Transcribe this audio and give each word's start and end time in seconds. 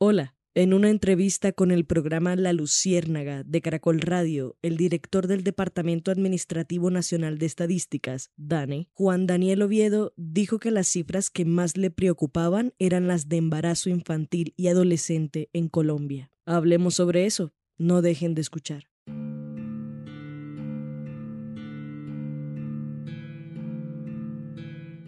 Hola. 0.00 0.36
En 0.54 0.74
una 0.74 0.90
entrevista 0.90 1.50
con 1.50 1.72
el 1.72 1.84
programa 1.84 2.36
La 2.36 2.52
Luciérnaga 2.52 3.42
de 3.42 3.60
Caracol 3.60 4.00
Radio, 4.00 4.56
el 4.62 4.76
director 4.76 5.26
del 5.26 5.42
Departamento 5.42 6.12
Administrativo 6.12 6.92
Nacional 6.92 7.38
de 7.38 7.46
Estadísticas, 7.46 8.30
DANE, 8.36 8.88
Juan 8.92 9.26
Daniel 9.26 9.62
Oviedo, 9.62 10.14
dijo 10.16 10.60
que 10.60 10.70
las 10.70 10.86
cifras 10.86 11.30
que 11.30 11.44
más 11.44 11.76
le 11.76 11.90
preocupaban 11.90 12.74
eran 12.78 13.08
las 13.08 13.28
de 13.28 13.38
embarazo 13.38 13.90
infantil 13.90 14.54
y 14.56 14.68
adolescente 14.68 15.50
en 15.52 15.68
Colombia. 15.68 16.30
Hablemos 16.46 16.94
sobre 16.94 17.26
eso. 17.26 17.52
No 17.76 18.00
dejen 18.00 18.36
de 18.36 18.42
escuchar. 18.42 18.84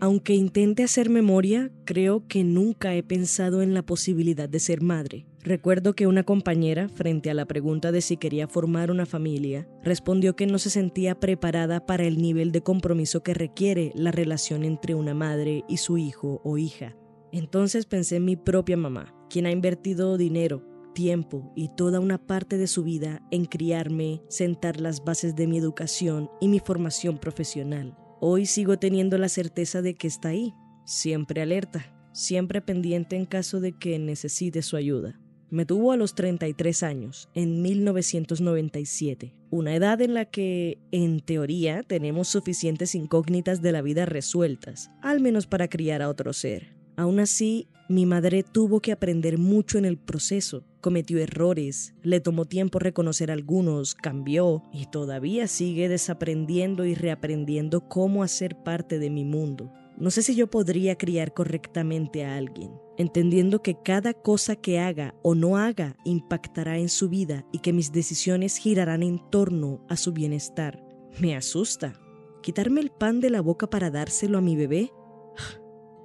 Aunque 0.02 0.34
intente 0.34 0.82
hacer 0.82 1.10
memoria, 1.10 1.70
creo 1.84 2.26
que 2.26 2.42
nunca 2.42 2.94
he 2.94 3.02
pensado 3.02 3.60
en 3.60 3.74
la 3.74 3.82
posibilidad 3.82 4.48
de 4.48 4.58
ser 4.58 4.80
madre. 4.80 5.26
Recuerdo 5.42 5.94
que 5.94 6.06
una 6.06 6.22
compañera, 6.22 6.88
frente 6.88 7.30
a 7.30 7.34
la 7.34 7.44
pregunta 7.44 7.92
de 7.92 8.00
si 8.00 8.16
quería 8.16 8.48
formar 8.48 8.90
una 8.90 9.04
familia, 9.04 9.68
respondió 9.82 10.36
que 10.36 10.46
no 10.46 10.58
se 10.58 10.70
sentía 10.70 11.20
preparada 11.20 11.84
para 11.84 12.04
el 12.04 12.16
nivel 12.16 12.50
de 12.50 12.62
compromiso 12.62 13.22
que 13.22 13.34
requiere 13.34 13.92
la 13.94 14.10
relación 14.10 14.64
entre 14.64 14.94
una 14.94 15.12
madre 15.12 15.64
y 15.68 15.76
su 15.76 15.98
hijo 15.98 16.40
o 16.44 16.56
hija. 16.56 16.96
Entonces 17.30 17.84
pensé 17.84 18.16
en 18.16 18.24
mi 18.24 18.36
propia 18.36 18.78
mamá, 18.78 19.14
quien 19.28 19.44
ha 19.44 19.50
invertido 19.50 20.16
dinero, 20.16 20.64
tiempo 20.94 21.52
y 21.54 21.68
toda 21.76 22.00
una 22.00 22.16
parte 22.16 22.56
de 22.56 22.66
su 22.66 22.84
vida 22.84 23.22
en 23.30 23.44
criarme, 23.44 24.22
sentar 24.28 24.80
las 24.80 25.04
bases 25.04 25.36
de 25.36 25.46
mi 25.46 25.58
educación 25.58 26.30
y 26.40 26.48
mi 26.48 26.58
formación 26.58 27.18
profesional. 27.18 27.96
Hoy 28.22 28.44
sigo 28.44 28.78
teniendo 28.78 29.16
la 29.16 29.30
certeza 29.30 29.80
de 29.80 29.94
que 29.94 30.06
está 30.06 30.28
ahí, 30.28 30.52
siempre 30.84 31.40
alerta, 31.40 31.90
siempre 32.12 32.60
pendiente 32.60 33.16
en 33.16 33.24
caso 33.24 33.60
de 33.60 33.72
que 33.72 33.98
necesite 33.98 34.60
su 34.60 34.76
ayuda. 34.76 35.18
Me 35.48 35.64
tuvo 35.64 35.90
a 35.90 35.96
los 35.96 36.14
33 36.14 36.82
años, 36.82 37.30
en 37.34 37.62
1997, 37.62 39.34
una 39.48 39.74
edad 39.74 40.02
en 40.02 40.12
la 40.12 40.26
que, 40.26 40.76
en 40.92 41.20
teoría, 41.20 41.82
tenemos 41.82 42.28
suficientes 42.28 42.94
incógnitas 42.94 43.62
de 43.62 43.72
la 43.72 43.80
vida 43.80 44.04
resueltas, 44.04 44.90
al 45.00 45.20
menos 45.20 45.46
para 45.46 45.68
criar 45.68 46.02
a 46.02 46.10
otro 46.10 46.34
ser. 46.34 46.76
Aún 46.96 47.20
así, 47.20 47.68
mi 47.90 48.06
madre 48.06 48.44
tuvo 48.44 48.78
que 48.78 48.92
aprender 48.92 49.36
mucho 49.36 49.76
en 49.76 49.84
el 49.84 49.98
proceso, 49.98 50.62
cometió 50.80 51.18
errores, 51.18 51.92
le 52.04 52.20
tomó 52.20 52.44
tiempo 52.44 52.78
reconocer 52.78 53.32
algunos, 53.32 53.96
cambió 53.96 54.62
y 54.72 54.86
todavía 54.86 55.48
sigue 55.48 55.88
desaprendiendo 55.88 56.84
y 56.84 56.94
reaprendiendo 56.94 57.88
cómo 57.88 58.22
hacer 58.22 58.54
parte 58.62 59.00
de 59.00 59.10
mi 59.10 59.24
mundo. 59.24 59.72
No 59.98 60.12
sé 60.12 60.22
si 60.22 60.36
yo 60.36 60.46
podría 60.46 60.96
criar 60.96 61.34
correctamente 61.34 62.24
a 62.24 62.36
alguien, 62.36 62.70
entendiendo 62.96 63.60
que 63.60 63.76
cada 63.82 64.14
cosa 64.14 64.54
que 64.54 64.78
haga 64.78 65.16
o 65.24 65.34
no 65.34 65.56
haga 65.56 65.96
impactará 66.04 66.78
en 66.78 66.90
su 66.90 67.08
vida 67.08 67.44
y 67.50 67.58
que 67.58 67.72
mis 67.72 67.90
decisiones 67.90 68.56
girarán 68.56 69.02
en 69.02 69.18
torno 69.30 69.84
a 69.88 69.96
su 69.96 70.12
bienestar. 70.12 70.80
Me 71.18 71.34
asusta. 71.34 71.94
¿Quitarme 72.40 72.82
el 72.82 72.90
pan 72.90 73.18
de 73.18 73.30
la 73.30 73.40
boca 73.40 73.68
para 73.68 73.90
dárselo 73.90 74.38
a 74.38 74.42
mi 74.42 74.54
bebé? 74.54 74.92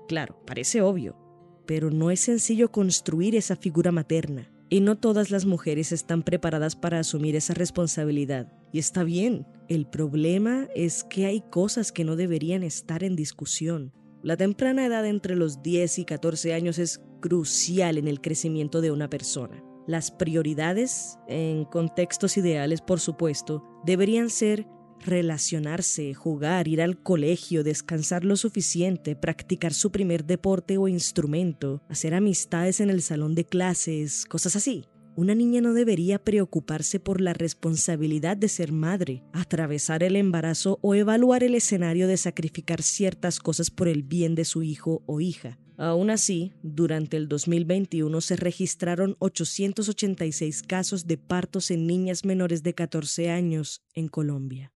Claro, 0.07 0.39
parece 0.45 0.83
obvio, 0.83 1.17
pero 1.65 1.91
no 1.91 2.11
es 2.11 2.21
sencillo 2.21 2.71
construir 2.71 3.35
esa 3.35 3.55
figura 3.55 3.91
materna. 3.91 4.51
Y 4.69 4.81
no 4.81 4.97
todas 4.97 5.29
las 5.29 5.45
mujeres 5.45 5.91
están 5.91 6.23
preparadas 6.23 6.75
para 6.75 6.99
asumir 6.99 7.35
esa 7.35 7.53
responsabilidad. 7.53 8.51
Y 8.71 8.79
está 8.79 9.03
bien. 9.03 9.45
El 9.67 9.85
problema 9.85 10.67
es 10.75 11.03
que 11.03 11.25
hay 11.27 11.41
cosas 11.49 11.91
que 11.91 12.03
no 12.03 12.15
deberían 12.15 12.63
estar 12.63 13.03
en 13.03 13.15
discusión. 13.15 13.93
La 14.23 14.37
temprana 14.37 14.85
edad 14.85 15.05
entre 15.05 15.35
los 15.35 15.61
10 15.61 15.99
y 15.99 16.05
14 16.05 16.53
años 16.53 16.79
es 16.79 17.01
crucial 17.21 17.97
en 17.99 18.07
el 18.07 18.21
crecimiento 18.21 18.81
de 18.81 18.91
una 18.91 19.09
persona. 19.09 19.63
Las 19.87 20.09
prioridades, 20.09 21.19
en 21.27 21.65
contextos 21.65 22.37
ideales 22.37 22.81
por 22.81 22.99
supuesto, 22.99 23.63
deberían 23.85 24.31
ser 24.31 24.65
relacionarse, 25.03 26.13
jugar, 26.13 26.67
ir 26.67 26.81
al 26.81 27.01
colegio, 27.01 27.63
descansar 27.63 28.23
lo 28.23 28.35
suficiente, 28.35 29.15
practicar 29.15 29.73
su 29.73 29.91
primer 29.91 30.25
deporte 30.25 30.77
o 30.77 30.87
instrumento, 30.87 31.81
hacer 31.89 32.13
amistades 32.13 32.79
en 32.79 32.89
el 32.89 33.01
salón 33.01 33.35
de 33.35 33.45
clases, 33.45 34.25
cosas 34.25 34.55
así. 34.55 34.85
Una 35.17 35.33
niña 35.33 35.61
no 35.61 35.73
debería 35.73 36.19
preocuparse 36.19 36.99
por 36.99 37.21
la 37.21 37.31
responsabilidad 37.31 38.35
de 38.35 38.49
ser 38.49 38.73
madre, 38.73 39.23
atravesar 39.31 40.03
el 40.03 40.17
embarazo 40.17 40.77
o 40.81 40.93
evaluar 40.93 41.41
el 41.43 41.55
escenario 41.55 42.07
de 42.09 42.17
sacrificar 42.17 42.81
ciertas 42.81 43.39
cosas 43.39 43.71
por 43.71 43.87
el 43.87 44.03
bien 44.03 44.35
de 44.35 44.43
su 44.43 44.61
hijo 44.61 45.03
o 45.05 45.21
hija. 45.21 45.57
Aún 45.77 46.09
así, 46.09 46.53
durante 46.63 47.15
el 47.15 47.29
2021 47.29 48.19
se 48.21 48.35
registraron 48.35 49.15
886 49.19 50.63
casos 50.63 51.07
de 51.07 51.17
partos 51.17 51.71
en 51.71 51.87
niñas 51.87 52.25
menores 52.25 52.63
de 52.63 52.73
14 52.73 53.29
años 53.29 53.81
en 53.93 54.09
Colombia. 54.09 54.74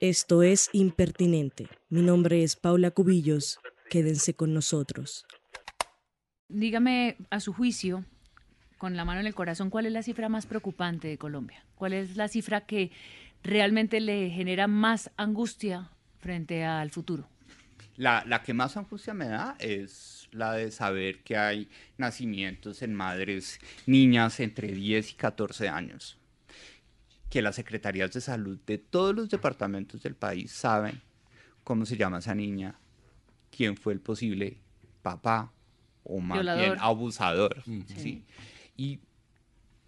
Esto 0.00 0.44
es 0.44 0.70
Impertinente. 0.72 1.66
Mi 1.88 2.02
nombre 2.02 2.44
es 2.44 2.54
Paula 2.54 2.92
Cubillos. 2.92 3.58
Quédense 3.90 4.32
con 4.32 4.54
nosotros. 4.54 5.26
Dígame, 6.48 7.16
a 7.30 7.40
su 7.40 7.52
juicio, 7.52 8.04
con 8.76 8.96
la 8.96 9.04
mano 9.04 9.18
en 9.18 9.26
el 9.26 9.34
corazón, 9.34 9.70
¿cuál 9.70 9.86
es 9.86 9.92
la 9.92 10.04
cifra 10.04 10.28
más 10.28 10.46
preocupante 10.46 11.08
de 11.08 11.18
Colombia? 11.18 11.64
¿Cuál 11.74 11.94
es 11.94 12.16
la 12.16 12.28
cifra 12.28 12.60
que 12.60 12.92
realmente 13.42 13.98
le 13.98 14.30
genera 14.30 14.68
más 14.68 15.10
angustia 15.16 15.90
frente 16.20 16.64
al 16.64 16.90
futuro? 16.90 17.28
La, 17.96 18.22
la, 18.24 18.44
que 18.44 18.54
más 18.54 18.76
angustia 18.76 19.14
me 19.14 19.26
da 19.26 19.56
es 19.58 20.28
la 20.30 20.52
de 20.52 20.70
saber 20.70 21.24
que 21.24 21.36
hay 21.36 21.68
nacimientos 21.96 22.82
en 22.82 22.94
madres 22.94 23.58
niñas 23.86 24.38
entre 24.38 24.68
10 24.68 25.10
y 25.10 25.14
14 25.14 25.68
años 25.68 26.18
que 27.30 27.42
las 27.42 27.56
secretarías 27.56 28.12
de 28.12 28.20
salud 28.20 28.58
de 28.66 28.78
todos 28.78 29.14
los 29.14 29.28
departamentos 29.28 30.02
del 30.02 30.14
país 30.14 30.52
saben 30.52 31.00
cómo 31.64 31.84
se 31.84 31.96
llama 31.96 32.18
esa 32.18 32.34
niña, 32.34 32.78
quién 33.50 33.76
fue 33.76 33.92
el 33.92 34.00
posible 34.00 34.58
papá 35.02 35.52
o 36.04 36.20
más 36.20 36.40
bien 36.40 36.76
abusador. 36.78 37.62
¿sí? 37.96 38.24
Y 38.76 39.00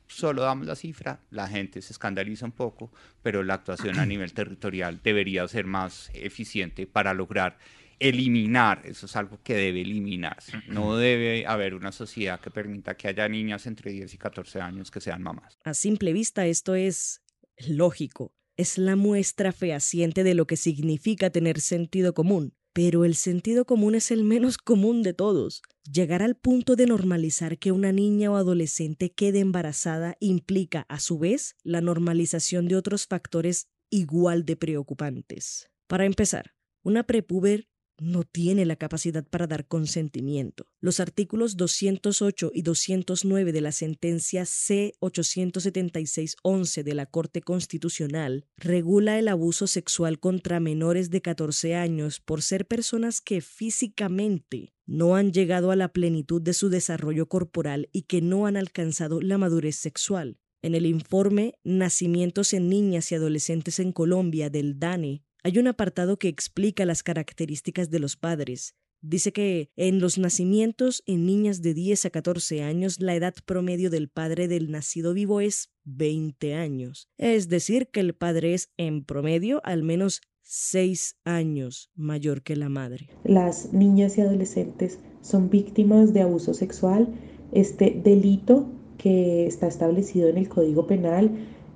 solo 0.06 0.43
damos 0.43 0.67
la 0.67 0.77
cifra, 0.77 1.21
la 1.31 1.49
gente 1.49 1.81
se 1.81 1.93
escandaliza 1.93 2.45
un 2.45 2.53
poco, 2.53 2.93
pero 3.23 3.43
la 3.43 3.55
actuación 3.55 3.99
a 3.99 4.06
nivel 4.06 4.33
territorial 4.33 5.00
debería 5.03 5.47
ser 5.49 5.65
más 5.65 6.11
eficiente 6.12 6.87
para 6.87 7.15
lograr 7.15 7.56
eliminar, 8.00 8.81
eso 8.87 9.05
es 9.06 9.15
algo 9.15 9.39
que 9.43 9.55
debe 9.55 9.83
eliminarse. 9.83 10.53
No 10.69 10.97
debe 10.97 11.47
haber 11.47 11.75
una 11.75 11.93
sociedad 11.93 12.41
que 12.41 12.50
permita 12.50 12.97
que 12.97 13.09
haya 13.09 13.29
niñas 13.29 13.67
entre 13.67 13.91
10 13.91 14.15
y 14.15 14.19
14 14.19 14.61
años 14.61 14.91
que 14.91 15.00
sean 15.00 15.23
mamás. 15.23 15.59
A 15.65 15.75
simple 15.75 16.12
vista 16.12 16.47
esto 16.47 16.75
es 16.75 17.23
lógico, 17.69 18.32
es 18.56 18.78
la 18.78 18.97
muestra 18.97 19.53
fehaciente 19.53 20.25
de 20.25 20.34
lo 20.34 20.47
que 20.47 20.56
significa 20.56 21.31
tener 21.31 21.60
sentido 21.60 22.15
común. 22.15 22.54
Pero 22.72 23.04
el 23.04 23.16
sentido 23.16 23.65
común 23.65 23.97
es 23.97 24.12
el 24.12 24.22
menos 24.22 24.56
común 24.56 25.03
de 25.03 25.12
todos. 25.12 25.61
Llegar 25.90 26.23
al 26.23 26.37
punto 26.37 26.76
de 26.76 26.87
normalizar 26.87 27.58
que 27.58 27.73
una 27.73 27.90
niña 27.90 28.31
o 28.31 28.37
adolescente 28.37 29.11
quede 29.11 29.40
embarazada 29.40 30.17
implica, 30.20 30.87
a 30.88 31.00
su 31.00 31.19
vez, 31.19 31.56
la 31.64 31.81
normalización 31.81 32.69
de 32.69 32.76
otros 32.76 33.06
factores 33.08 33.67
igual 33.90 34.44
de 34.44 34.56
preocupantes. 34.56 35.69
Para 35.88 36.05
empezar, 36.05 36.52
una 36.85 37.02
prepuber 37.02 37.67
no 38.00 38.25
tiene 38.25 38.64
la 38.64 38.75
capacidad 38.76 39.26
para 39.26 39.47
dar 39.47 39.69
consentimiento. 39.69 40.64
Los 40.81 41.00
artículos 41.00 41.56
208 41.56 42.50
y 42.55 42.62
209 42.62 43.52
de 43.52 43.61
la 43.61 43.73
sentencia 43.73 44.47
C-876-11 44.47 46.82
de 46.82 46.94
la 46.94 47.05
Corte 47.06 47.43
Constitucional 47.43 48.47
regula 48.56 49.19
el 49.19 49.29
abuso 49.29 49.67
sexual 49.67 50.19
contra 50.19 50.61
menores 50.61 51.11
de 51.11 51.20
14 51.20 51.75
años 51.75 52.20
por 52.20 52.41
ser 52.43 52.67
personas 52.67 53.20
que 53.20 53.41
físicamente 53.41 54.73
no 54.87 55.14
han 55.14 55.32
llegado 55.32 55.70
a 55.70 55.76
la 55.76 55.93
plenitud 55.93 56.43
de 56.43 56.55
su 56.55 56.70
desarrollo 56.70 57.26
corporal 57.26 57.88
y 57.93 58.02
que 58.02 58.23
no 58.23 58.47
han 58.47 58.56
alcanzado 58.56 59.20
la 59.20 59.38
madurez 59.38 59.76
sexual. 59.76 60.38
En 60.62 60.75
el 60.75 60.85
informe 60.85 61.55
Nacimientos 61.64 62.52
en 62.52 62.69
niñas 62.69 63.12
y 63.12 63.14
adolescentes 63.14 63.79
en 63.79 63.93
Colombia 63.93 64.50
del 64.50 64.79
DANE 64.79 65.23
hay 65.42 65.58
un 65.58 65.66
apartado 65.66 66.19
que 66.19 66.28
explica 66.28 66.84
las 66.84 67.02
características 67.02 67.90
de 67.90 67.98
los 67.98 68.16
padres, 68.16 68.75
dice 69.02 69.32
que 69.32 69.70
en 69.76 70.00
los 70.00 70.19
nacimientos 70.19 71.02
en 71.06 71.26
niñas 71.26 71.62
de 71.62 71.75
10 71.75 72.06
a 72.06 72.10
14 72.10 72.62
años 72.62 73.00
la 73.00 73.14
edad 73.14 73.34
promedio 73.44 73.90
del 73.90 74.08
padre 74.08 74.48
del 74.48 74.70
nacido 74.70 75.14
vivo 75.14 75.40
es 75.40 75.70
20 75.84 76.54
años. 76.54 77.08
Es 77.16 77.48
decir, 77.48 77.88
que 77.88 78.00
el 78.00 78.14
padre 78.14 78.54
es 78.54 78.70
en 78.76 79.04
promedio 79.04 79.60
al 79.64 79.82
menos 79.82 80.20
6 80.42 81.16
años 81.25 81.90
mayor 81.94 82.42
que 82.42 82.56
la 82.56 82.69
madre. 82.69 83.08
Las 83.25 83.72
niñas 83.72 84.19
y 84.19 84.22
adolescentes 84.22 84.98
son 85.22 85.50
víctimas 85.50 86.12
de 86.12 86.22
abuso 86.22 86.54
sexual. 86.54 87.08
Este 87.52 88.00
delito 88.04 88.69
que 88.98 89.46
está 89.46 89.66
establecido 89.66 90.28
en 90.28 90.38
el 90.38 90.48
Código 90.48 90.87
Penal, 90.87 91.31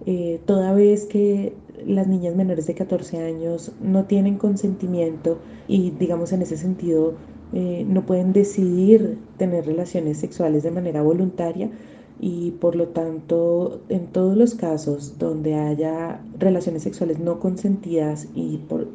eh, 0.06 0.40
toda 0.44 0.75
vez 0.75 1.06
que 1.06 1.55
las 1.87 2.06
niñas 2.06 2.35
menores 2.35 2.67
de 2.67 2.75
14 2.75 3.19
años 3.19 3.73
no 3.81 4.05
tienen 4.05 4.37
consentimiento 4.37 5.38
y 5.69 5.91
digamos 5.91 6.32
en 6.32 6.43
ese 6.43 6.56
sentido 6.56 7.15
eh, 7.53 7.85
no 7.87 8.05
pueden 8.06 8.32
decidir 8.32 9.19
tener 9.37 9.67
relaciones 9.67 10.19
sexuales 10.19 10.62
de 10.62 10.71
manera 10.71 11.03
voluntaria 11.03 11.71
y 12.21 12.53
por 12.53 12.76
lo 12.76 12.88
tanto 12.88 13.82
en 13.88 14.06
todos 14.06 14.37
los 14.37 14.55
casos 14.55 15.19
donde 15.19 15.55
haya 15.55 16.21
relaciones 16.38 16.82
sexuales 16.82 17.19
no 17.19 17.41
consentidas 17.41 18.29
y 18.35 18.59
por 18.69 18.88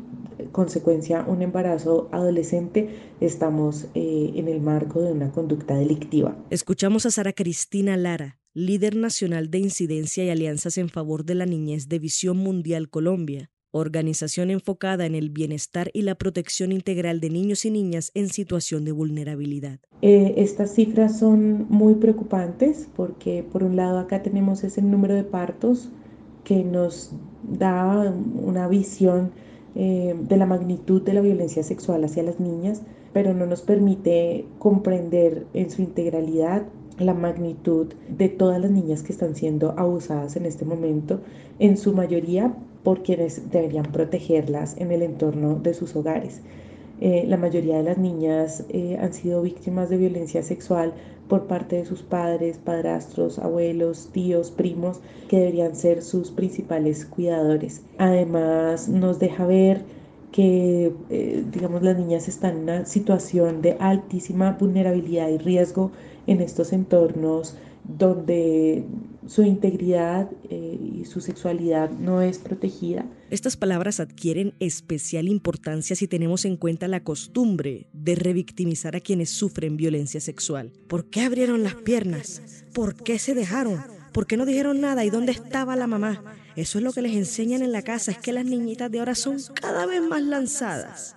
consecuencia 0.51 1.25
un 1.27 1.41
embarazo 1.41 2.07
adolescente 2.11 2.89
estamos 3.19 3.87
eh, 3.93 4.31
en 4.35 4.47
el 4.47 4.61
marco 4.61 5.01
de 5.01 5.11
una 5.11 5.31
conducta 5.31 5.75
delictiva. 5.75 6.35
Escuchamos 6.49 7.05
a 7.05 7.11
Sara 7.11 7.33
Cristina 7.33 7.97
Lara 7.97 8.38
líder 8.65 8.95
nacional 8.95 9.49
de 9.49 9.59
incidencia 9.59 10.23
y 10.23 10.29
alianzas 10.29 10.77
en 10.77 10.89
favor 10.89 11.25
de 11.25 11.35
la 11.35 11.45
niñez 11.45 11.87
de 11.87 11.99
Visión 11.99 12.37
Mundial 12.37 12.89
Colombia, 12.89 13.51
organización 13.71 14.49
enfocada 14.49 15.05
en 15.05 15.15
el 15.15 15.29
bienestar 15.29 15.91
y 15.93 16.01
la 16.01 16.15
protección 16.15 16.71
integral 16.71 17.19
de 17.19 17.29
niños 17.29 17.65
y 17.65 17.71
niñas 17.71 18.11
en 18.15 18.29
situación 18.29 18.83
de 18.85 18.91
vulnerabilidad. 18.91 19.79
Eh, 20.01 20.33
estas 20.37 20.73
cifras 20.73 21.19
son 21.19 21.67
muy 21.69 21.95
preocupantes 21.95 22.87
porque 22.95 23.43
por 23.43 23.63
un 23.63 23.75
lado 23.75 23.99
acá 23.99 24.23
tenemos 24.23 24.63
ese 24.63 24.81
número 24.81 25.15
de 25.15 25.23
partos 25.23 25.89
que 26.43 26.63
nos 26.63 27.11
da 27.43 28.13
una 28.43 28.67
visión 28.67 29.31
eh, 29.75 30.15
de 30.27 30.37
la 30.37 30.45
magnitud 30.45 31.01
de 31.01 31.13
la 31.13 31.21
violencia 31.21 31.63
sexual 31.63 32.03
hacia 32.03 32.23
las 32.23 32.39
niñas, 32.39 32.81
pero 33.13 33.33
no 33.33 33.45
nos 33.45 33.61
permite 33.61 34.45
comprender 34.57 35.45
en 35.53 35.69
su 35.69 35.81
integralidad 35.81 36.63
la 36.99 37.13
magnitud 37.13 37.87
de 38.09 38.29
todas 38.29 38.59
las 38.59 38.71
niñas 38.71 39.03
que 39.03 39.13
están 39.13 39.35
siendo 39.35 39.73
abusadas 39.77 40.35
en 40.35 40.45
este 40.45 40.65
momento, 40.65 41.21
en 41.59 41.77
su 41.77 41.93
mayoría 41.93 42.53
por 42.83 43.03
quienes 43.03 43.51
deberían 43.51 43.91
protegerlas 43.91 44.75
en 44.77 44.91
el 44.91 45.01
entorno 45.01 45.55
de 45.55 45.73
sus 45.73 45.95
hogares. 45.95 46.41
Eh, 47.01 47.25
la 47.27 47.37
mayoría 47.37 47.77
de 47.77 47.83
las 47.83 47.97
niñas 47.97 48.65
eh, 48.69 48.97
han 48.99 49.13
sido 49.13 49.41
víctimas 49.41 49.89
de 49.89 49.97
violencia 49.97 50.43
sexual 50.43 50.93
por 51.29 51.47
parte 51.47 51.77
de 51.77 51.85
sus 51.85 52.01
padres, 52.01 52.57
padrastros, 52.57 53.39
abuelos, 53.39 54.09
tíos, 54.11 54.51
primos, 54.51 54.99
que 55.29 55.37
deberían 55.37 55.75
ser 55.75 56.01
sus 56.01 56.31
principales 56.31 57.05
cuidadores. 57.05 57.83
Además, 57.97 58.89
nos 58.89 59.19
deja 59.19 59.45
ver 59.45 59.83
que, 60.31 60.93
eh, 61.09 61.43
digamos, 61.51 61.81
las 61.81 61.97
niñas 61.97 62.27
están 62.27 62.57
en 62.57 62.63
una 62.63 62.85
situación 62.85 63.61
de 63.61 63.73
altísima 63.79 64.51
vulnerabilidad 64.51 65.29
y 65.29 65.37
riesgo 65.37 65.91
en 66.27 66.41
estos 66.41 66.73
entornos 66.73 67.55
donde 67.97 68.83
su 69.27 69.43
integridad 69.43 70.29
eh, 70.49 70.79
y 71.01 71.05
su 71.05 71.21
sexualidad 71.21 71.89
no 71.91 72.21
es 72.21 72.37
protegida. 72.37 73.05
Estas 73.29 73.57
palabras 73.57 73.99
adquieren 73.99 74.53
especial 74.59 75.27
importancia 75.27 75.95
si 75.95 76.07
tenemos 76.07 76.45
en 76.45 76.57
cuenta 76.57 76.87
la 76.87 77.03
costumbre 77.03 77.87
de 77.93 78.15
revictimizar 78.15 78.95
a 78.95 78.99
quienes 78.99 79.29
sufren 79.29 79.77
violencia 79.77 80.19
sexual. 80.19 80.71
¿Por 80.87 81.09
qué 81.09 81.21
abrieron 81.21 81.63
las 81.63 81.75
piernas? 81.75 82.65
¿Por 82.73 82.95
qué 82.95 83.17
se 83.17 83.33
dejaron? 83.33 83.98
¿Por 84.11 84.27
qué 84.27 84.37
no 84.37 84.45
dijeron 84.45 84.81
nada? 84.81 85.05
¿Y 85.05 85.09
dónde 85.09 85.31
estaba 85.31 85.75
la 85.75 85.87
mamá? 85.87 86.23
Eso 86.55 86.77
es 86.77 86.83
lo 86.83 86.91
que 86.91 87.01
les 87.01 87.15
enseñan 87.15 87.61
en 87.61 87.71
la 87.71 87.83
casa, 87.83 88.11
es 88.11 88.17
que 88.17 88.33
las 88.33 88.45
niñitas 88.45 88.91
de 88.91 88.99
ahora 88.99 89.15
son 89.15 89.37
cada 89.53 89.85
vez 89.85 90.01
más 90.01 90.21
lanzadas. 90.21 91.15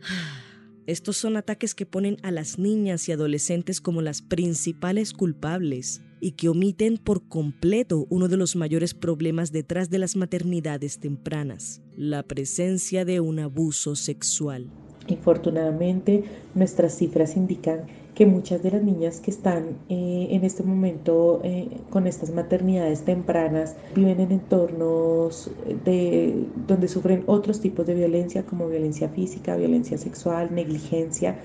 Estos 0.86 1.16
son 1.16 1.36
ataques 1.36 1.74
que 1.74 1.84
ponen 1.84 2.16
a 2.22 2.30
las 2.30 2.58
niñas 2.58 3.08
y 3.08 3.12
adolescentes 3.12 3.80
como 3.80 4.02
las 4.02 4.22
principales 4.22 5.12
culpables 5.12 6.00
y 6.20 6.32
que 6.32 6.48
omiten 6.48 6.96
por 6.96 7.28
completo 7.28 8.06
uno 8.08 8.28
de 8.28 8.36
los 8.36 8.54
mayores 8.54 8.94
problemas 8.94 9.50
detrás 9.50 9.90
de 9.90 9.98
las 9.98 10.14
maternidades 10.16 11.00
tempranas, 11.00 11.82
la 11.96 12.22
presencia 12.22 13.04
de 13.04 13.18
un 13.20 13.40
abuso 13.40 13.96
sexual. 13.96 14.70
Infortunadamente, 15.08 16.24
nuestras 16.54 16.94
cifras 16.94 17.36
indican 17.36 17.86
que 18.16 18.24
muchas 18.24 18.62
de 18.62 18.70
las 18.70 18.82
niñas 18.82 19.20
que 19.20 19.30
están 19.30 19.76
eh, 19.90 20.28
en 20.30 20.42
este 20.42 20.62
momento 20.62 21.40
eh, 21.44 21.68
con 21.90 22.06
estas 22.06 22.30
maternidades 22.30 23.02
tempranas 23.02 23.76
viven 23.94 24.20
en 24.20 24.32
entornos 24.32 25.50
de, 25.84 26.46
donde 26.66 26.88
sufren 26.88 27.24
otros 27.26 27.60
tipos 27.60 27.86
de 27.86 27.94
violencia 27.94 28.44
como 28.44 28.68
violencia 28.68 29.10
física, 29.10 29.54
violencia 29.54 29.98
sexual, 29.98 30.54
negligencia 30.54 31.36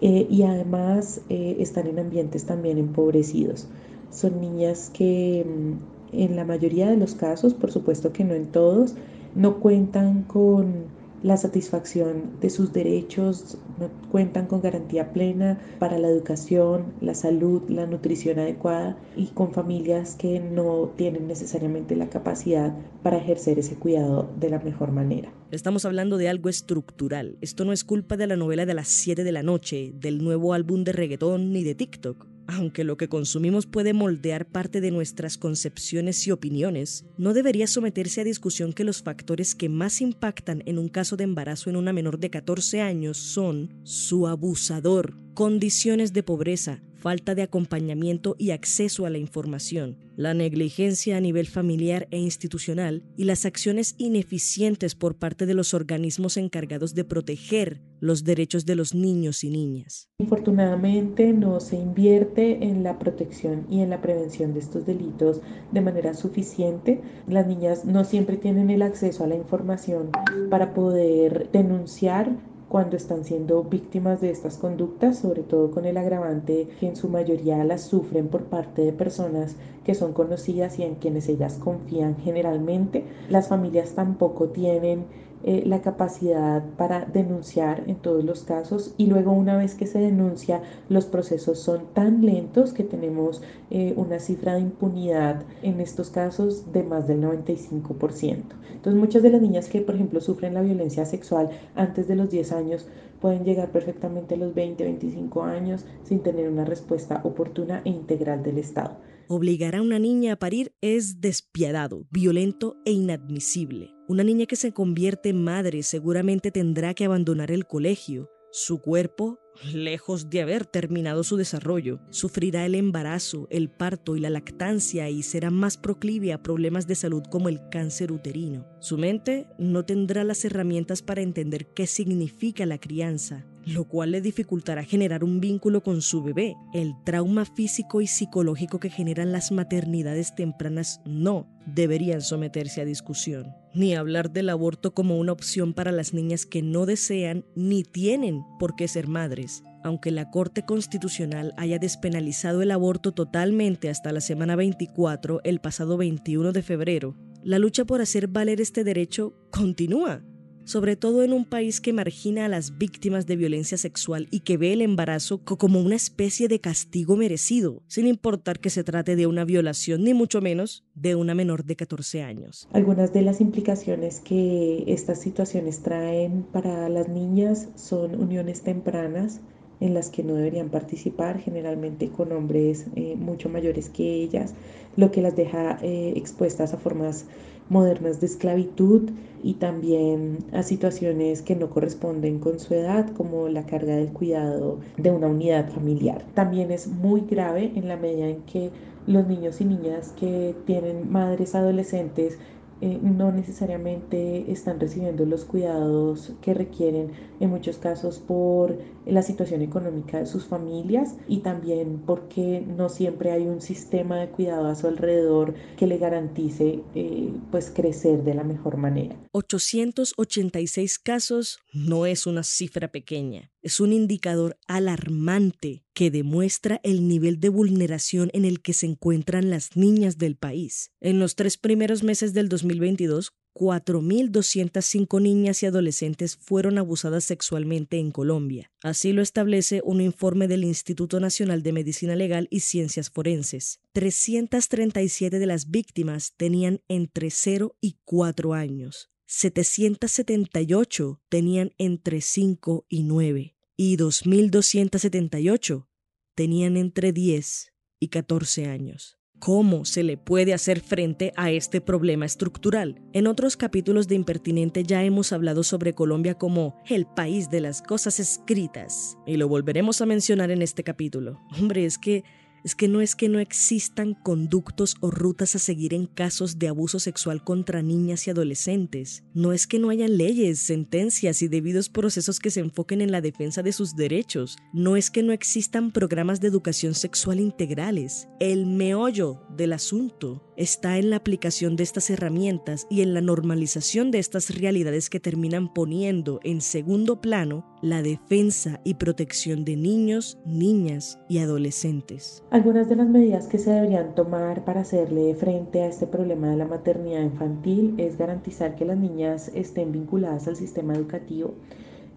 eh, 0.00 0.26
y 0.30 0.44
además 0.44 1.20
están 1.28 1.88
en 1.88 1.98
ambientes 1.98 2.46
también 2.46 2.78
empobrecidos. 2.78 3.68
Son 4.10 4.40
niñas 4.40 4.90
que 4.94 5.44
mm, 5.44 6.22
en 6.22 6.36
la 6.36 6.46
mayoría 6.46 6.88
de 6.88 6.96
los 6.96 7.14
casos, 7.14 7.52
por 7.52 7.70
supuesto 7.70 8.12
que 8.12 8.24
no 8.24 8.32
en 8.32 8.46
todos, 8.46 8.94
no 9.34 9.60
cuentan 9.60 10.22
con 10.22 10.86
la 11.24 11.38
satisfacción 11.38 12.38
de 12.40 12.50
sus 12.50 12.74
derechos, 12.74 13.56
no 13.80 13.88
cuentan 14.12 14.46
con 14.46 14.60
garantía 14.60 15.10
plena 15.12 15.58
para 15.78 15.98
la 15.98 16.08
educación, 16.08 16.92
la 17.00 17.14
salud, 17.14 17.62
la 17.68 17.86
nutrición 17.86 18.38
adecuada 18.38 18.98
y 19.16 19.28
con 19.28 19.52
familias 19.52 20.16
que 20.16 20.38
no 20.38 20.92
tienen 20.96 21.26
necesariamente 21.26 21.96
la 21.96 22.10
capacidad 22.10 22.76
para 23.02 23.16
ejercer 23.16 23.58
ese 23.58 23.74
cuidado 23.74 24.30
de 24.38 24.50
la 24.50 24.58
mejor 24.58 24.92
manera. 24.92 25.32
Estamos 25.50 25.86
hablando 25.86 26.18
de 26.18 26.28
algo 26.28 26.50
estructural. 26.50 27.38
Esto 27.40 27.64
no 27.64 27.72
es 27.72 27.84
culpa 27.84 28.18
de 28.18 28.26
la 28.26 28.36
novela 28.36 28.66
de 28.66 28.74
las 28.74 28.88
7 28.88 29.24
de 29.24 29.32
la 29.32 29.42
noche, 29.42 29.92
del 29.94 30.22
nuevo 30.22 30.52
álbum 30.52 30.84
de 30.84 30.92
reggaetón 30.92 31.52
ni 31.52 31.64
de 31.64 31.74
TikTok. 31.74 32.33
Aunque 32.46 32.84
lo 32.84 32.96
que 32.96 33.08
consumimos 33.08 33.66
puede 33.66 33.94
moldear 33.94 34.46
parte 34.46 34.80
de 34.80 34.90
nuestras 34.90 35.38
concepciones 35.38 36.26
y 36.26 36.30
opiniones, 36.30 37.06
no 37.16 37.32
debería 37.32 37.66
someterse 37.66 38.20
a 38.20 38.24
discusión 38.24 38.72
que 38.72 38.84
los 38.84 39.02
factores 39.02 39.54
que 39.54 39.68
más 39.68 40.00
impactan 40.02 40.62
en 40.66 40.78
un 40.78 40.88
caso 40.88 41.16
de 41.16 41.24
embarazo 41.24 41.70
en 41.70 41.76
una 41.76 41.92
menor 41.92 42.18
de 42.18 42.30
14 42.30 42.82
años 42.82 43.16
son 43.16 43.70
su 43.84 44.26
abusador, 44.26 45.16
condiciones 45.32 46.12
de 46.12 46.22
pobreza, 46.22 46.82
falta 47.04 47.34
de 47.34 47.42
acompañamiento 47.42 48.34
y 48.38 48.52
acceso 48.52 49.04
a 49.04 49.10
la 49.10 49.18
información, 49.18 49.98
la 50.16 50.32
negligencia 50.32 51.18
a 51.18 51.20
nivel 51.20 51.46
familiar 51.46 52.08
e 52.10 52.18
institucional 52.18 53.02
y 53.14 53.24
las 53.24 53.44
acciones 53.44 53.94
ineficientes 53.98 54.94
por 54.94 55.14
parte 55.14 55.44
de 55.44 55.52
los 55.52 55.74
organismos 55.74 56.38
encargados 56.38 56.94
de 56.94 57.04
proteger 57.04 57.82
los 58.00 58.24
derechos 58.24 58.64
de 58.64 58.76
los 58.76 58.94
niños 58.94 59.44
y 59.44 59.50
niñas. 59.50 60.08
Infortunadamente 60.18 61.34
no 61.34 61.60
se 61.60 61.76
invierte 61.76 62.64
en 62.64 62.82
la 62.82 62.98
protección 62.98 63.66
y 63.68 63.80
en 63.80 63.90
la 63.90 64.00
prevención 64.00 64.54
de 64.54 64.60
estos 64.60 64.86
delitos 64.86 65.42
de 65.72 65.82
manera 65.82 66.14
suficiente. 66.14 67.02
Las 67.28 67.46
niñas 67.46 67.84
no 67.84 68.04
siempre 68.04 68.38
tienen 68.38 68.70
el 68.70 68.80
acceso 68.80 69.24
a 69.24 69.26
la 69.26 69.36
información 69.36 70.10
para 70.48 70.72
poder 70.72 71.50
denunciar 71.52 72.34
cuando 72.74 72.96
están 72.96 73.22
siendo 73.22 73.62
víctimas 73.62 74.20
de 74.20 74.30
estas 74.30 74.56
conductas, 74.56 75.20
sobre 75.20 75.44
todo 75.44 75.70
con 75.70 75.84
el 75.84 75.96
agravante 75.96 76.66
que 76.80 76.88
en 76.88 76.96
su 76.96 77.08
mayoría 77.08 77.62
las 77.62 77.82
sufren 77.82 78.26
por 78.26 78.46
parte 78.46 78.82
de 78.82 78.92
personas 78.92 79.54
que 79.84 79.94
son 79.94 80.12
conocidas 80.12 80.80
y 80.80 80.82
en 80.82 80.96
quienes 80.96 81.28
ellas 81.28 81.54
confían 81.62 82.16
generalmente. 82.16 83.04
Las 83.30 83.46
familias 83.46 83.92
tampoco 83.94 84.46
tienen 84.46 85.04
eh, 85.46 85.62
la 85.66 85.82
capacidad 85.82 86.64
para 86.78 87.04
denunciar 87.04 87.84
en 87.86 87.96
todos 87.96 88.24
los 88.24 88.44
casos 88.44 88.94
y 88.96 89.06
luego 89.06 89.32
una 89.32 89.58
vez 89.58 89.74
que 89.74 89.86
se 89.86 89.98
denuncia 89.98 90.62
los 90.88 91.04
procesos 91.04 91.58
son 91.58 91.86
tan 91.92 92.24
lentos 92.24 92.72
que 92.72 92.82
tenemos 92.82 93.42
eh, 93.70 93.92
una 93.96 94.20
cifra 94.20 94.54
de 94.54 94.60
impunidad 94.60 95.42
en 95.62 95.80
estos 95.80 96.08
casos 96.08 96.72
de 96.72 96.82
más 96.82 97.06
del 97.06 97.20
95%. 97.20 98.42
Entonces 98.72 98.94
muchas 98.94 99.22
de 99.22 99.30
las 99.30 99.42
niñas 99.42 99.68
que 99.68 99.82
por 99.82 99.96
ejemplo 99.96 100.22
sufren 100.22 100.54
la 100.54 100.62
violencia 100.62 101.04
sexual 101.04 101.50
antes 101.74 102.08
de 102.08 102.16
los 102.16 102.30
10 102.30 102.52
años 102.52 102.86
pueden 103.20 103.44
llegar 103.44 103.70
perfectamente 103.70 104.34
a 104.34 104.38
los 104.38 104.54
20, 104.54 104.82
25 104.82 105.42
años 105.42 105.84
sin 106.04 106.20
tener 106.20 106.48
una 106.48 106.64
respuesta 106.64 107.20
oportuna 107.24 107.82
e 107.84 107.90
integral 107.90 108.42
del 108.42 108.58
Estado. 108.58 108.96
Obligar 109.28 109.76
a 109.76 109.82
una 109.82 109.98
niña 109.98 110.34
a 110.34 110.36
parir 110.36 110.72
es 110.80 111.20
despiadado, 111.20 112.06
violento 112.10 112.76
e 112.84 112.92
inadmisible. 112.92 113.93
Una 114.06 114.22
niña 114.22 114.44
que 114.44 114.56
se 114.56 114.72
convierte 114.72 115.30
en 115.30 115.42
madre 115.42 115.82
seguramente 115.82 116.50
tendrá 116.50 116.92
que 116.92 117.06
abandonar 117.06 117.50
el 117.50 117.66
colegio. 117.66 118.30
Su 118.52 118.82
cuerpo, 118.82 119.40
lejos 119.72 120.28
de 120.28 120.42
haber 120.42 120.66
terminado 120.66 121.24
su 121.24 121.38
desarrollo, 121.38 122.00
sufrirá 122.10 122.66
el 122.66 122.74
embarazo, 122.74 123.48
el 123.50 123.70
parto 123.70 124.14
y 124.14 124.20
la 124.20 124.28
lactancia 124.28 125.08
y 125.08 125.22
será 125.22 125.50
más 125.50 125.78
proclive 125.78 126.34
a 126.34 126.42
problemas 126.42 126.86
de 126.86 126.96
salud 126.96 127.22
como 127.30 127.48
el 127.48 127.66
cáncer 127.70 128.12
uterino. 128.12 128.66
Su 128.78 128.98
mente 128.98 129.48
no 129.58 129.86
tendrá 129.86 130.22
las 130.22 130.44
herramientas 130.44 131.00
para 131.00 131.22
entender 131.22 131.68
qué 131.74 131.86
significa 131.86 132.66
la 132.66 132.78
crianza, 132.78 133.46
lo 133.66 133.84
cual 133.84 134.12
le 134.12 134.20
dificultará 134.20 134.84
generar 134.84 135.24
un 135.24 135.40
vínculo 135.40 135.82
con 135.82 136.02
su 136.02 136.22
bebé. 136.22 136.56
El 136.72 136.94
trauma 137.04 137.44
físico 137.44 138.00
y 138.00 138.06
psicológico 138.06 138.80
que 138.80 138.90
generan 138.90 139.32
las 139.32 139.52
maternidades 139.52 140.34
tempranas 140.34 141.00
no 141.04 141.48
deberían 141.66 142.20
someterse 142.20 142.80
a 142.80 142.84
discusión, 142.84 143.54
ni 143.74 143.94
hablar 143.94 144.30
del 144.30 144.50
aborto 144.50 144.94
como 144.94 145.18
una 145.18 145.32
opción 145.32 145.74
para 145.74 145.92
las 145.92 146.12
niñas 146.12 146.46
que 146.46 146.62
no 146.62 146.86
desean 146.86 147.44
ni 147.54 147.82
tienen 147.82 148.42
por 148.58 148.76
qué 148.76 148.88
ser 148.88 149.08
madres 149.08 149.62
aunque 149.84 150.10
la 150.10 150.30
Corte 150.30 150.64
Constitucional 150.64 151.52
haya 151.58 151.78
despenalizado 151.78 152.62
el 152.62 152.70
aborto 152.70 153.12
totalmente 153.12 153.90
hasta 153.90 154.12
la 154.12 154.22
semana 154.22 154.56
24 154.56 155.42
el 155.44 155.60
pasado 155.60 155.98
21 155.98 156.52
de 156.52 156.62
febrero, 156.62 157.14
la 157.42 157.58
lucha 157.58 157.84
por 157.84 158.00
hacer 158.00 158.26
valer 158.26 158.62
este 158.62 158.82
derecho 158.82 159.34
continúa, 159.50 160.22
sobre 160.64 160.96
todo 160.96 161.22
en 161.22 161.32
un 161.32 161.44
país 161.44 161.80
que 161.80 161.92
margina 161.92 162.44
a 162.44 162.48
las 162.48 162.78
víctimas 162.78 163.26
de 163.26 163.36
violencia 163.36 163.78
sexual 163.78 164.28
y 164.30 164.40
que 164.40 164.56
ve 164.56 164.72
el 164.72 164.82
embarazo 164.82 165.38
como 165.44 165.80
una 165.80 165.96
especie 165.96 166.48
de 166.48 166.60
castigo 166.60 167.16
merecido, 167.16 167.82
sin 167.86 168.06
importar 168.06 168.60
que 168.60 168.70
se 168.70 168.84
trate 168.84 169.16
de 169.16 169.26
una 169.26 169.44
violación 169.44 170.04
ni 170.04 170.14
mucho 170.14 170.40
menos 170.40 170.84
de 170.94 171.14
una 171.14 171.34
menor 171.34 171.64
de 171.64 171.76
14 171.76 172.22
años. 172.22 172.68
Algunas 172.72 173.12
de 173.12 173.22
las 173.22 173.40
implicaciones 173.40 174.20
que 174.20 174.84
estas 174.86 175.20
situaciones 175.20 175.82
traen 175.82 176.42
para 176.42 176.88
las 176.88 177.08
niñas 177.08 177.68
son 177.74 178.14
uniones 178.20 178.62
tempranas, 178.62 179.40
en 179.80 179.92
las 179.92 180.08
que 180.08 180.22
no 180.22 180.34
deberían 180.34 180.70
participar, 180.70 181.40
generalmente 181.40 182.08
con 182.08 182.32
hombres 182.32 182.86
eh, 182.94 183.16
mucho 183.16 183.48
mayores 183.48 183.90
que 183.90 184.14
ellas, 184.14 184.54
lo 184.96 185.10
que 185.10 185.20
las 185.20 185.36
deja 185.36 185.78
eh, 185.82 186.14
expuestas 186.16 186.72
a 186.72 186.78
formas 186.78 187.26
modernas 187.68 188.20
de 188.20 188.26
esclavitud 188.26 189.10
y 189.42 189.54
también 189.54 190.38
a 190.52 190.62
situaciones 190.62 191.42
que 191.42 191.54
no 191.54 191.70
corresponden 191.70 192.38
con 192.38 192.58
su 192.58 192.74
edad, 192.74 193.10
como 193.10 193.48
la 193.48 193.66
carga 193.66 193.96
del 193.96 194.08
cuidado 194.08 194.78
de 194.96 195.10
una 195.10 195.26
unidad 195.26 195.70
familiar. 195.70 196.24
También 196.34 196.70
es 196.70 196.86
muy 196.86 197.22
grave 197.22 197.72
en 197.74 197.88
la 197.88 197.96
medida 197.96 198.28
en 198.28 198.42
que 198.42 198.70
los 199.06 199.26
niños 199.26 199.60
y 199.60 199.66
niñas 199.66 200.14
que 200.18 200.54
tienen 200.64 201.10
madres 201.12 201.54
adolescentes 201.54 202.38
eh, 202.84 202.98
no 203.00 203.32
necesariamente 203.32 204.52
están 204.52 204.78
recibiendo 204.78 205.24
los 205.24 205.46
cuidados 205.46 206.34
que 206.42 206.52
requieren 206.52 207.12
en 207.40 207.48
muchos 207.48 207.78
casos 207.78 208.18
por 208.18 208.78
la 209.06 209.22
situación 209.22 209.62
económica 209.62 210.18
de 210.18 210.26
sus 210.26 210.44
familias 210.44 211.16
y 211.26 211.38
también 211.38 212.02
porque 212.04 212.60
no 212.60 212.90
siempre 212.90 213.30
hay 213.30 213.46
un 213.46 213.62
sistema 213.62 214.18
de 214.18 214.28
cuidado 214.28 214.66
a 214.68 214.74
su 214.74 214.86
alrededor 214.86 215.54
que 215.78 215.86
le 215.86 215.96
garantice 215.96 216.82
eh, 216.94 217.32
pues 217.50 217.70
crecer 217.74 218.22
de 218.22 218.34
la 218.34 218.44
mejor 218.44 218.76
manera. 218.76 219.16
886 219.32 220.98
casos 220.98 221.60
no 221.72 222.04
es 222.04 222.26
una 222.26 222.42
cifra 222.42 222.88
pequeña, 222.88 223.50
es 223.64 223.80
un 223.80 223.92
indicador 223.94 224.58
alarmante 224.68 225.84
que 225.94 226.10
demuestra 226.10 226.80
el 226.84 227.08
nivel 227.08 227.40
de 227.40 227.48
vulneración 227.48 228.30
en 228.34 228.44
el 228.44 228.60
que 228.60 228.74
se 228.74 228.84
encuentran 228.84 229.48
las 229.48 229.74
niñas 229.74 230.18
del 230.18 230.36
país. 230.36 230.92
En 231.00 231.18
los 231.18 231.34
tres 231.34 231.56
primeros 231.56 232.02
meses 232.02 232.34
del 232.34 232.50
2022, 232.50 233.32
4.205 233.54 235.22
niñas 235.22 235.62
y 235.62 235.66
adolescentes 235.66 236.36
fueron 236.36 236.76
abusadas 236.76 237.24
sexualmente 237.24 237.98
en 237.98 238.10
Colombia. 238.10 238.70
Así 238.82 239.12
lo 239.14 239.22
establece 239.22 239.80
un 239.82 240.02
informe 240.02 240.46
del 240.46 240.64
Instituto 240.64 241.18
Nacional 241.18 241.62
de 241.62 241.72
Medicina 241.72 242.16
Legal 242.16 242.48
y 242.50 242.60
Ciencias 242.60 243.08
Forenses. 243.08 243.80
337 243.92 245.38
de 245.38 245.46
las 245.46 245.70
víctimas 245.70 246.34
tenían 246.36 246.82
entre 246.88 247.30
0 247.30 247.76
y 247.80 247.96
4 248.04 248.52
años. 248.52 249.10
778 249.26 251.22
tenían 251.30 251.72
entre 251.78 252.20
5 252.20 252.84
y 252.88 253.04
9 253.04 253.53
y 253.76 253.96
2.278 253.96 255.86
tenían 256.34 256.76
entre 256.76 257.12
10 257.12 257.72
y 258.00 258.08
14 258.08 258.66
años. 258.66 259.18
¿Cómo 259.40 259.84
se 259.84 260.04
le 260.04 260.16
puede 260.16 260.54
hacer 260.54 260.80
frente 260.80 261.32
a 261.36 261.50
este 261.50 261.80
problema 261.80 262.24
estructural? 262.24 263.02
En 263.12 263.26
otros 263.26 263.56
capítulos 263.56 264.08
de 264.08 264.14
Impertinente 264.14 264.84
ya 264.84 265.02
hemos 265.04 265.32
hablado 265.32 265.62
sobre 265.64 265.92
Colombia 265.92 266.34
como 266.34 266.80
el 266.88 267.04
país 267.04 267.50
de 267.50 267.60
las 267.60 267.82
cosas 267.82 268.20
escritas, 268.20 269.18
y 269.26 269.36
lo 269.36 269.48
volveremos 269.48 270.00
a 270.00 270.06
mencionar 270.06 270.50
en 270.50 270.62
este 270.62 270.82
capítulo. 270.82 271.42
Hombre, 271.58 271.84
es 271.84 271.98
que 271.98 272.24
es 272.64 272.74
que 272.74 272.88
no 272.88 273.02
es 273.02 273.14
que 273.14 273.28
no 273.28 273.38
existan 273.38 274.14
conductos 274.14 274.96
o 275.00 275.10
rutas 275.10 275.54
a 275.54 275.58
seguir 275.58 275.92
en 275.92 276.06
casos 276.06 276.58
de 276.58 276.68
abuso 276.68 276.98
sexual 276.98 277.44
contra 277.44 277.82
niñas 277.82 278.26
y 278.26 278.30
adolescentes. 278.30 279.22
No 279.34 279.52
es 279.52 279.66
que 279.66 279.78
no 279.78 279.90
hayan 279.90 280.16
leyes, 280.16 280.60
sentencias 280.60 281.42
y 281.42 281.48
debidos 281.48 281.90
procesos 281.90 282.40
que 282.40 282.50
se 282.50 282.60
enfoquen 282.60 283.02
en 283.02 283.12
la 283.12 283.20
defensa 283.20 283.62
de 283.62 283.72
sus 283.72 283.94
derechos. 283.94 284.56
No 284.72 284.96
es 284.96 285.10
que 285.10 285.22
no 285.22 285.32
existan 285.32 285.92
programas 285.92 286.40
de 286.40 286.48
educación 286.48 286.94
sexual 286.94 287.38
integrales. 287.38 288.28
El 288.40 288.64
meollo 288.66 289.42
del 289.54 289.74
asunto 289.74 290.53
está 290.56 290.98
en 290.98 291.10
la 291.10 291.16
aplicación 291.16 291.76
de 291.76 291.82
estas 291.82 292.10
herramientas 292.10 292.86
y 292.90 293.02
en 293.02 293.14
la 293.14 293.20
normalización 293.20 294.10
de 294.10 294.18
estas 294.18 294.50
realidades 294.58 295.10
que 295.10 295.20
terminan 295.20 295.72
poniendo 295.72 296.40
en 296.44 296.60
segundo 296.60 297.20
plano 297.20 297.64
la 297.82 298.02
defensa 298.02 298.80
y 298.84 298.94
protección 298.94 299.64
de 299.64 299.76
niños, 299.76 300.38
niñas 300.46 301.18
y 301.28 301.38
adolescentes. 301.38 302.42
Algunas 302.50 302.88
de 302.88 302.96
las 302.96 303.08
medidas 303.08 303.46
que 303.46 303.58
se 303.58 303.70
deberían 303.70 304.14
tomar 304.14 304.64
para 304.64 304.80
hacerle 304.80 305.34
frente 305.34 305.82
a 305.82 305.88
este 305.88 306.06
problema 306.06 306.48
de 306.50 306.56
la 306.56 306.66
maternidad 306.66 307.22
infantil 307.22 307.94
es 307.98 308.16
garantizar 308.16 308.76
que 308.76 308.84
las 308.84 308.98
niñas 308.98 309.50
estén 309.54 309.92
vinculadas 309.92 310.48
al 310.48 310.56
sistema 310.56 310.94
educativo 310.94 311.54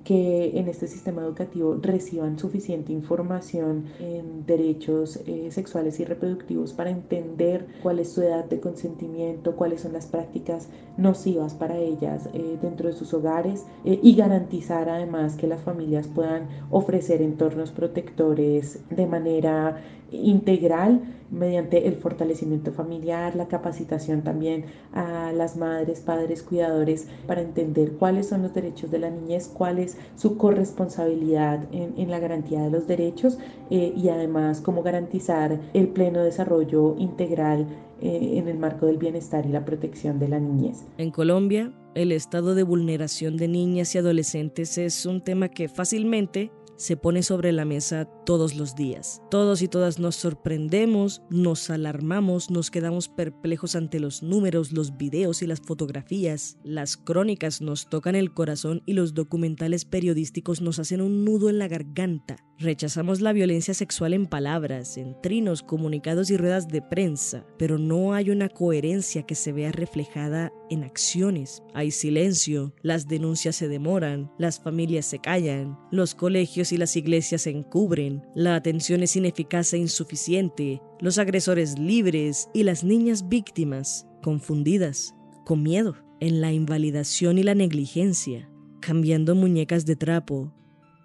que 0.08 0.58
en 0.58 0.70
este 0.70 0.88
sistema 0.88 1.22
educativo 1.22 1.78
reciban 1.82 2.40
suficiente 2.40 2.94
información 2.94 3.88
en 4.00 4.46
derechos 4.46 5.20
eh, 5.26 5.50
sexuales 5.52 6.00
y 6.00 6.06
reproductivos 6.06 6.72
para 6.72 6.92
entender 6.92 7.68
cuál 7.84 8.00
es 8.00 8.14
su 8.14 8.22
edad 8.22 8.46
de 8.46 8.62
consentimiento, 8.62 9.58
cuáles 9.58 9.82
son 9.82 9.92
las 9.92 10.06
prácticas 10.06 10.70
nocivas 10.96 11.56
para 11.56 11.78
ellas 11.78 12.30
eh, 12.34 12.58
dentro 12.62 12.88
de 12.88 12.94
sus 12.94 13.14
hogares 13.14 13.66
eh, 13.84 14.00
y 14.02 14.16
garantizar 14.16 14.88
además 14.88 15.36
que 15.36 15.46
las 15.46 15.60
familias 15.60 16.08
puedan 16.08 16.48
ofrecer 16.72 17.22
entornos 17.22 17.72
protectores 17.72 18.80
de 18.90 19.08
manera 19.08 19.76
integral 20.12 21.02
mediante 21.30 21.88
el 21.88 21.96
fortalecimiento 21.96 22.72
familiar, 22.72 23.36
la 23.36 23.48
capacitación 23.48 24.24
también 24.24 24.66
a 24.94 25.32
las 25.34 25.58
madres, 25.58 26.00
padres, 26.00 26.42
cuidadores 26.42 27.08
para 27.28 27.42
entender 27.42 27.94
cuáles 27.94 28.28
son 28.28 28.44
los 28.44 28.54
derechos 28.54 28.92
de 28.92 29.00
la 29.00 29.10
niñez, 29.10 29.48
cuál 29.48 29.80
es 29.80 29.98
su 30.16 30.38
corresponsabilidad 30.38 31.66
en, 31.72 32.10
la 32.10 32.20
garantía 32.20 32.62
de 32.62 32.72
los 32.72 32.88
derechos 32.88 33.38
eh, 33.70 33.94
y 33.96 34.08
además 34.10 34.62
cómo 34.62 34.84
garantizar 34.84 35.60
el 35.74 35.90
pleno 35.90 36.24
desarrollo 36.24 36.96
integral 36.98 37.68
eh, 38.00 38.38
en 38.38 38.48
el 38.48 38.58
marco 38.58 38.86
del 38.86 38.98
bienestar 38.98 39.46
y 39.46 39.50
la 39.50 39.66
protección 39.66 40.20
de 40.20 40.30
la 40.30 40.40
niñez. 40.40 40.86
En 40.98 41.12
Colombia, 41.12 41.74
el 41.96 42.12
estado 42.12 42.56
de 42.56 42.64
vulneración 42.64 43.36
de 43.38 43.48
niñas 43.48 43.96
y 43.96 43.98
adolescentes 43.98 44.78
es 44.78 45.06
un 45.06 45.22
tema 45.22 45.50
que 45.50 45.68
fácilmente 45.68 46.52
se 46.78 46.96
pone 46.96 47.24
sobre 47.24 47.52
la 47.52 47.66
mesa 47.66 48.06
todos 48.26 48.56
los 48.56 48.76
días. 48.76 49.22
Todos 49.30 49.62
y 49.62 49.68
todas 49.68 50.00
nos 50.00 50.16
sorprendemos, 50.16 51.22
nos 51.30 51.70
alarmamos, 51.70 52.50
nos 52.50 52.72
quedamos 52.72 53.10
perplejos 53.10 53.76
ante 53.76 54.00
los 54.00 54.24
números, 54.24 54.72
los 54.72 54.98
videos 54.98 55.42
y 55.42 55.48
las 55.48 55.60
fotografías. 55.60 56.58
Las 56.64 56.96
crónicas 56.96 57.62
nos 57.62 57.90
tocan 57.90 58.16
el 58.16 58.34
corazón 58.34 58.84
y 58.86 58.94
los 58.94 59.14
documentales 59.14 59.86
periodísticos 59.86 60.62
nos 60.62 60.80
hacen 60.80 61.02
un 61.02 61.26
nudo 61.26 61.50
en 61.50 61.60
la 61.60 61.68
garganta. 61.68 62.38
Rechazamos 62.60 63.22
la 63.22 63.34
violencia 63.34 63.76
sexual 63.76 64.14
en 64.14 64.26
palabras, 64.26 64.98
en 64.98 65.20
trinos, 65.22 65.62
comunicados 65.62 66.32
y 66.32 66.38
ruedas 66.38 66.68
de 66.68 66.82
prensa, 66.82 67.46
pero 67.60 67.78
no 67.78 68.14
hay 68.14 68.32
una 68.32 68.50
coherencia 68.50 69.24
que 69.24 69.36
se 69.36 69.52
vea 69.52 69.72
reflejada 69.72 70.52
en 70.70 70.84
acciones. 70.84 71.64
Hay 71.74 71.92
silencio, 71.92 72.74
las 72.82 73.08
denuncias 73.08 73.56
se 73.56 73.68
demoran, 73.68 74.32
las 74.38 74.60
familias 74.60 75.06
se 75.06 75.20
callan, 75.20 75.78
los 75.92 76.16
colegios 76.16 76.72
y 76.72 76.78
las 76.78 76.96
iglesias 76.96 77.44
se 77.44 77.52
encubren, 77.52 78.24
la 78.36 78.56
atención 78.56 79.04
es 79.04 79.16
ineficaz 79.16 79.74
e 79.74 79.78
insuficiente, 79.78 80.82
los 81.00 81.18
agresores 81.18 81.78
libres 81.78 82.50
y 82.54 82.64
las 82.64 82.84
niñas 82.84 83.28
víctimas 83.28 84.08
confundidas, 84.22 85.14
con 85.46 85.64
miedo, 85.64 85.96
en 86.20 86.42
la 86.42 86.52
invalidación 86.52 87.38
y 87.38 87.44
la 87.44 87.56
negligencia, 87.56 88.50
cambiando 88.82 89.36
muñecas 89.36 89.86
de 89.86 89.96
trapo 89.96 90.54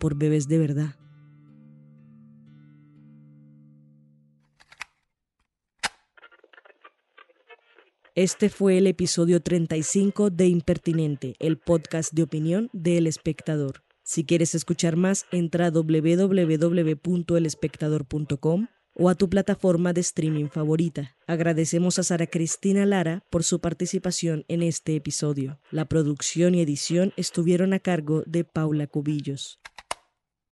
por 0.00 0.16
bebés 0.16 0.48
de 0.48 0.58
verdad. 0.58 1.01
Este 8.14 8.50
fue 8.50 8.76
el 8.76 8.86
episodio 8.88 9.40
35 9.40 10.28
de 10.28 10.46
Impertinente, 10.46 11.34
el 11.38 11.56
podcast 11.56 12.12
de 12.12 12.22
opinión 12.22 12.68
de 12.74 12.98
El 12.98 13.06
Espectador. 13.06 13.84
Si 14.02 14.26
quieres 14.26 14.54
escuchar 14.54 14.96
más, 14.96 15.24
entra 15.32 15.68
a 15.68 15.70
www.elespectador.com 15.70 18.66
o 18.94 19.08
a 19.08 19.14
tu 19.14 19.30
plataforma 19.30 19.94
de 19.94 20.02
streaming 20.02 20.50
favorita. 20.50 21.16
Agradecemos 21.26 21.98
a 21.98 22.02
Sara 22.02 22.26
Cristina 22.26 22.84
Lara 22.84 23.24
por 23.30 23.44
su 23.44 23.62
participación 23.62 24.44
en 24.48 24.62
este 24.62 24.94
episodio. 24.94 25.58
La 25.70 25.86
producción 25.86 26.54
y 26.54 26.60
edición 26.60 27.14
estuvieron 27.16 27.72
a 27.72 27.78
cargo 27.78 28.24
de 28.26 28.44
Paula 28.44 28.88
Cubillos. 28.88 29.61